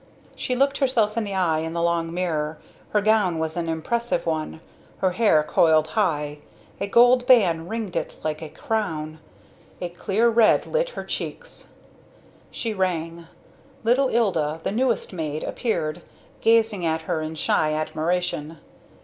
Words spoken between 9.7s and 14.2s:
A clear red lit her checks. She rang. Little